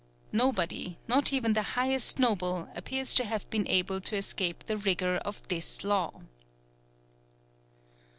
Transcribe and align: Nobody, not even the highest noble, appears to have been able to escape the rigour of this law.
Nobody, 0.31 0.97
not 1.07 1.31
even 1.31 1.53
the 1.53 1.61
highest 1.77 2.17
noble, 2.17 2.67
appears 2.73 3.13
to 3.13 3.23
have 3.23 3.47
been 3.51 3.67
able 3.67 4.01
to 4.01 4.15
escape 4.15 4.63
the 4.63 4.75
rigour 4.77 5.17
of 5.17 5.47
this 5.47 5.83
law. 5.83 6.21